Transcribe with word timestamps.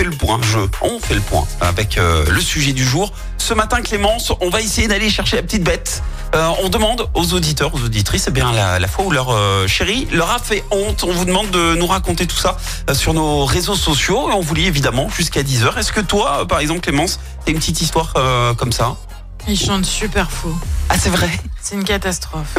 fait 0.00 0.04
le 0.04 0.16
point, 0.16 0.40
je, 0.42 0.58
on 0.80 0.98
fait 0.98 1.12
le 1.14 1.20
point 1.20 1.46
avec 1.60 1.98
euh, 1.98 2.24
le 2.30 2.40
sujet 2.40 2.72
du 2.72 2.82
jour. 2.82 3.12
Ce 3.36 3.52
matin, 3.52 3.82
Clémence, 3.82 4.32
on 4.40 4.48
va 4.48 4.62
essayer 4.62 4.88
d'aller 4.88 5.10
chercher 5.10 5.36
la 5.36 5.42
petite 5.42 5.62
bête. 5.62 6.02
Euh, 6.34 6.48
on 6.62 6.70
demande 6.70 7.10
aux 7.12 7.34
auditeurs, 7.34 7.74
aux 7.74 7.82
auditrices, 7.84 8.24
eh 8.28 8.30
bien 8.30 8.50
la, 8.50 8.78
la 8.78 8.88
fois 8.88 9.04
où 9.04 9.10
leur 9.10 9.28
euh, 9.28 9.66
chéri 9.66 10.08
leur 10.10 10.30
a 10.30 10.38
fait 10.38 10.64
honte. 10.70 11.04
On 11.04 11.12
vous 11.12 11.26
demande 11.26 11.50
de 11.50 11.74
nous 11.74 11.86
raconter 11.86 12.26
tout 12.26 12.38
ça 12.38 12.56
euh, 12.88 12.94
sur 12.94 13.12
nos 13.12 13.44
réseaux 13.44 13.74
sociaux 13.74 14.30
et 14.30 14.32
on 14.32 14.40
vous 14.40 14.54
lit 14.54 14.66
évidemment 14.66 15.10
jusqu'à 15.10 15.42
10h. 15.42 15.76
Est-ce 15.78 15.92
que 15.92 16.00
toi, 16.00 16.46
par 16.48 16.60
exemple, 16.60 16.80
Clémence, 16.80 17.20
t'as 17.44 17.52
une 17.52 17.58
petite 17.58 17.82
histoire 17.82 18.14
comme 18.56 18.72
ça? 18.72 18.96
Il 19.48 19.58
chante 19.58 19.84
super 19.84 20.30
faux. 20.30 20.54
Ah, 20.88 20.94
c'est 20.98 21.10
vrai? 21.10 21.28
C'est 21.60 21.74
une 21.74 21.84
catastrophe. 21.84 22.56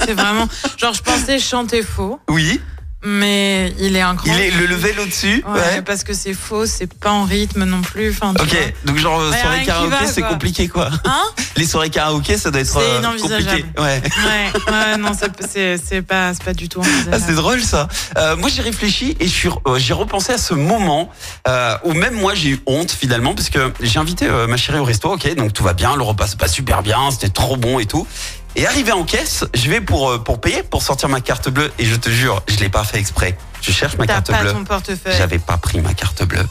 c'est 0.00 0.14
vraiment. 0.14 0.48
Genre, 0.78 0.94
je 0.94 1.02
pensais 1.02 1.38
chanter 1.38 1.82
faux, 1.82 2.20
Oui. 2.30 2.58
Mais 3.02 3.72
il 3.78 3.96
est 3.96 4.00
incroyable. 4.02 4.42
Il 4.44 4.54
est 4.54 4.56
le 4.58 4.66
level 4.66 5.00
au-dessus. 5.00 5.42
Ouais, 5.48 5.82
parce 5.82 6.04
que 6.04 6.12
c'est 6.12 6.34
faux, 6.34 6.66
c'est 6.66 6.92
pas 6.92 7.10
en 7.10 7.24
rythme 7.24 7.64
non 7.64 7.80
plus. 7.82 8.10
Enfin, 8.10 8.30
Ok, 8.38 8.48
vois. 8.48 8.60
donc 8.84 8.98
genre 8.98 9.18
Ouais, 9.30 9.38
soirée 9.40 9.64
karaoké, 9.64 10.06
c'est 10.06 10.22
compliqué 10.22 10.68
quoi. 10.68 10.90
Hein 11.04 11.22
Les 11.56 11.66
soirées 11.66 11.90
karaoké, 11.90 12.36
ça 12.36 12.50
doit 12.50 12.60
être 12.60 12.66
C'est 12.66 12.78
euh, 12.78 12.98
inenvisageable. 12.98 13.44
compliqué. 13.62 13.80
Ouais. 13.80 14.02
Ouais, 14.26 14.72
ouais, 14.72 14.96
non, 14.98 15.10
c'est 15.18 16.02
pas, 16.02 16.32
c'est 16.34 16.42
pas 16.44 16.52
du 16.52 16.68
tout 16.68 16.82
Ah, 17.12 17.18
c'est 17.18 17.34
drôle 17.34 17.62
ça. 17.62 17.88
Euh, 18.18 18.36
moi 18.36 18.48
j'ai 18.48 18.62
réfléchi 18.62 19.16
et 19.20 19.26
euh, 19.66 19.78
j'ai 19.78 19.94
repensé 19.94 20.32
à 20.32 20.38
ce 20.38 20.54
moment 20.54 21.10
euh, 21.48 21.76
où 21.84 21.92
même 21.92 22.14
moi 22.14 22.34
j'ai 22.34 22.50
eu 22.50 22.60
honte 22.66 22.90
finalement 22.90 23.34
parce 23.34 23.50
que 23.50 23.72
j'ai 23.80 23.98
invité 23.98 24.26
euh, 24.28 24.46
ma 24.46 24.56
chérie 24.56 24.78
au 24.78 24.84
resto, 24.84 25.12
ok, 25.12 25.34
donc 25.34 25.52
tout 25.52 25.62
va 25.62 25.72
bien, 25.72 25.96
le 25.96 26.02
repas 26.02 26.26
se 26.26 26.36
passe 26.36 26.52
super 26.52 26.82
bien, 26.82 27.10
c'était 27.10 27.28
trop 27.28 27.56
bon 27.56 27.78
et 27.78 27.86
tout. 27.86 28.06
Et 28.56 28.66
arrivé 28.66 28.92
en 28.92 29.04
caisse, 29.04 29.44
je 29.54 29.70
vais 29.70 29.80
pour 29.80 30.10
euh, 30.10 30.18
pour 30.18 30.40
payer, 30.40 30.62
pour 30.62 30.82
sortir 30.82 31.08
ma 31.08 31.20
carte 31.20 31.48
bleue 31.48 31.70
et 31.78 31.84
je 31.84 31.94
te 31.94 32.10
jure, 32.10 32.42
je 32.48 32.56
l'ai 32.56 32.68
pas 32.68 32.84
fait 32.84 32.98
exprès. 32.98 33.38
Je 33.62 33.70
cherche 33.72 33.96
ma 33.96 34.06
carte 34.06 34.30
pas 34.30 34.40
bleue. 34.42 34.52
ton 34.52 34.64
portefeuille. 34.64 35.14
J'avais 35.16 35.38
pas 35.38 35.56
pris 35.56 35.80
ma 35.80 35.94
carte 35.94 36.24
bleue. 36.24 36.46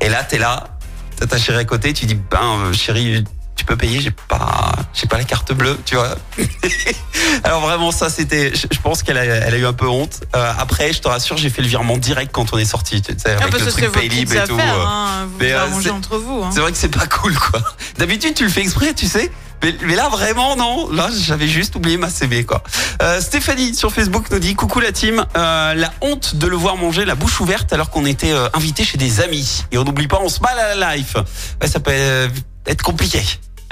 Et 0.00 0.08
là, 0.08 0.24
t'es 0.24 0.38
là, 0.38 0.64
t'as 1.16 1.26
ta 1.26 1.38
chérie 1.38 1.58
à 1.58 1.64
côté, 1.64 1.92
tu 1.92 2.04
dis, 2.06 2.16
ben, 2.16 2.58
euh, 2.58 2.72
chérie, 2.72 3.24
tu 3.56 3.64
peux 3.64 3.76
payer, 3.76 4.00
j'ai 4.00 4.10
pas, 4.10 4.72
j'ai 4.92 5.06
pas 5.06 5.18
la 5.18 5.24
carte 5.24 5.52
bleue, 5.52 5.78
tu 5.84 5.94
vois. 5.94 6.16
Alors 7.44 7.60
vraiment, 7.60 7.92
ça, 7.92 8.10
c'était, 8.10 8.54
je 8.54 8.66
je 8.70 8.78
pense 8.80 9.02
qu'elle 9.02 9.18
a, 9.18 9.24
elle 9.24 9.54
a 9.54 9.56
eu 9.56 9.66
un 9.66 9.72
peu 9.72 9.88
honte. 9.88 10.20
Euh, 10.36 10.52
après, 10.58 10.92
je 10.92 11.00
te 11.00 11.08
rassure, 11.08 11.36
j'ai 11.36 11.50
fait 11.50 11.62
le 11.62 11.68
virement 11.68 11.96
direct 11.96 12.30
quand 12.32 12.52
on 12.52 12.58
est 12.58 12.64
sorti, 12.64 13.02
tu 13.02 13.12
sais, 13.12 13.18
Ah, 13.26 13.42
avec 13.42 13.50
parce 13.50 13.64
le 13.64 13.72
truc 13.72 13.92
Paylib 13.92 14.32
et 14.32 14.44
tout. 14.44 14.54
affaires, 14.54 14.86
hein. 14.86 15.26
Vous 15.26 15.38
Mais, 15.40 15.52
vous 15.70 15.88
euh, 15.88 15.92
entre 15.92 16.18
vous. 16.18 16.42
Hein. 16.44 16.50
C'est 16.52 16.60
vrai 16.60 16.72
que 16.72 16.78
c'est 16.78 16.88
pas 16.88 17.06
cool, 17.06 17.36
quoi. 17.36 17.60
D'habitude, 17.98 18.34
tu 18.34 18.44
le 18.44 18.50
fais 18.50 18.62
exprès, 18.62 18.94
tu 18.94 19.06
sais. 19.06 19.30
Mais, 19.62 19.74
mais 19.82 19.94
là, 19.96 20.08
vraiment, 20.08 20.56
non. 20.56 20.90
Là, 20.92 21.08
j'avais 21.12 21.48
juste 21.48 21.74
oublié 21.76 21.96
ma 21.96 22.08
CV, 22.10 22.44
quoi. 22.44 22.62
Euh, 23.02 23.20
Stéphanie, 23.20 23.74
sur 23.74 23.92
Facebook, 23.92 24.26
nous 24.30 24.38
dit 24.38 24.54
Coucou 24.54 24.80
la 24.80 24.92
team. 24.92 25.24
Euh, 25.36 25.74
la 25.74 25.92
honte 26.00 26.36
de 26.36 26.46
le 26.46 26.56
voir 26.56 26.76
manger 26.76 27.04
la 27.04 27.14
bouche 27.14 27.40
ouverte 27.40 27.72
alors 27.72 27.90
qu'on 27.90 28.06
était 28.06 28.32
euh, 28.32 28.48
invité 28.54 28.84
chez 28.84 28.98
des 28.98 29.20
amis. 29.20 29.64
Et 29.72 29.78
on 29.78 29.84
n'oublie 29.84 30.06
pas, 30.08 30.20
on 30.22 30.28
se 30.28 30.40
mal 30.40 30.58
à 30.58 30.74
la 30.74 30.96
life. 30.96 31.14
Ouais, 31.60 31.68
ça 31.68 31.80
peut 31.80 31.90
euh, 31.92 32.28
être 32.66 32.82
compliqué, 32.82 33.20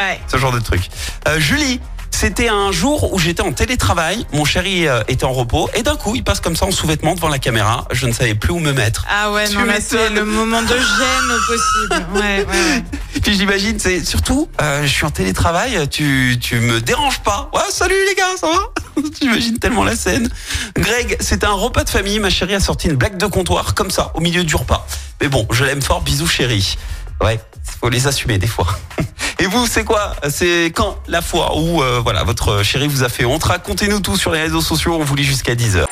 Ouais. 0.00 0.20
ce 0.26 0.36
genre 0.38 0.52
de 0.52 0.60
truc. 0.60 0.88
Euh, 1.28 1.38
Julie. 1.38 1.80
C'était 2.18 2.48
un 2.48 2.72
jour 2.72 3.12
où 3.12 3.18
j'étais 3.18 3.42
en 3.42 3.52
télétravail, 3.52 4.26
mon 4.32 4.46
chéri 4.46 4.88
euh, 4.88 5.02
était 5.06 5.26
en 5.26 5.34
repos 5.34 5.68
et 5.74 5.82
d'un 5.82 5.96
coup 5.96 6.14
il 6.14 6.24
passe 6.24 6.40
comme 6.40 6.56
ça 6.56 6.64
en 6.64 6.70
sous-vêtements 6.70 7.14
devant 7.14 7.28
la 7.28 7.38
caméra, 7.38 7.86
je 7.92 8.06
ne 8.06 8.12
savais 8.12 8.34
plus 8.34 8.52
où 8.52 8.58
me 8.58 8.72
mettre. 8.72 9.04
Ah 9.10 9.32
ouais, 9.32 9.46
Tu 9.46 9.54
non, 9.54 9.64
là, 9.64 9.74
c'est 9.82 10.08
le 10.08 10.24
moment 10.24 10.62
de 10.62 10.68
gêne 10.68 11.30
au 11.30 11.46
possible. 11.46 12.06
Ouais, 12.14 12.20
ouais, 12.20 12.46
ouais. 12.46 12.84
Puis 13.22 13.36
j'imagine, 13.36 13.78
c'est 13.78 14.02
surtout, 14.02 14.48
euh, 14.62 14.84
je 14.84 14.88
suis 14.88 15.04
en 15.04 15.10
télétravail, 15.10 15.86
tu, 15.90 16.38
tu 16.40 16.58
me 16.58 16.80
déranges 16.80 17.20
pas. 17.20 17.50
Ouais, 17.52 17.60
salut 17.68 17.94
les 18.08 18.14
gars, 18.14 18.34
ça 18.40 18.46
va? 18.46 19.02
J'imagine 19.20 19.58
tellement 19.58 19.84
la 19.84 19.94
scène. 19.94 20.30
Greg, 20.74 21.18
c'était 21.20 21.46
un 21.46 21.52
repas 21.52 21.84
de 21.84 21.90
famille, 21.90 22.18
ma 22.18 22.30
chérie 22.30 22.54
a 22.54 22.60
sorti 22.60 22.88
une 22.88 22.96
blague 22.96 23.18
de 23.18 23.26
comptoir, 23.26 23.74
comme 23.74 23.90
ça, 23.90 24.12
au 24.14 24.20
milieu 24.20 24.42
du 24.42 24.56
repas. 24.56 24.86
Mais 25.20 25.28
bon, 25.28 25.46
je 25.50 25.64
l'aime 25.64 25.82
fort, 25.82 26.00
bisous 26.00 26.26
chérie. 26.26 26.78
Ouais, 27.20 27.38
faut 27.82 27.90
les 27.90 28.06
assumer 28.06 28.38
des 28.38 28.46
fois. 28.46 28.68
Et 29.38 29.46
vous, 29.46 29.66
c'est 29.66 29.84
quoi 29.84 30.16
C'est 30.30 30.72
quand 30.74 30.96
la 31.08 31.20
fois 31.20 31.58
où 31.58 31.82
euh, 31.82 32.00
voilà 32.02 32.24
votre 32.24 32.62
chérie 32.62 32.88
vous 32.88 33.02
a 33.02 33.08
fait 33.08 33.26
honte? 33.26 33.44
Racontez-nous 33.44 34.00
tout 34.00 34.16
sur 34.16 34.32
les 34.32 34.40
réseaux 34.40 34.62
sociaux, 34.62 34.96
on 34.98 35.04
vous 35.04 35.14
lit 35.14 35.24
jusqu'à 35.24 35.54
10h. 35.54 35.84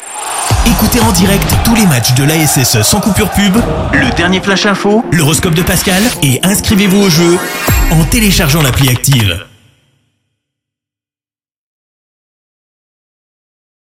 Écoutez 0.67 1.01
en 1.01 1.13
direct 1.13 1.47
tous 1.63 1.75
les 1.75 1.87
matchs 1.87 2.15
de 2.15 2.25
l'ASSE 2.25 2.81
sans 2.83 3.01
coupure 3.01 3.31
pub, 3.31 3.57
le 3.93 4.11
dernier 4.17 4.41
flash 4.41 4.65
info, 4.65 5.05
l'horoscope 5.13 5.55
de 5.55 5.63
Pascal 5.63 6.03
et 6.23 6.41
inscrivez-vous 6.43 7.03
au 7.03 7.11
jeu 7.11 7.39
en 7.91 8.05
téléchargeant 8.05 8.63
l'appli 8.63 8.89
active. 8.89 9.45